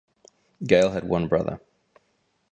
[0.65, 1.61] Gale had one brother.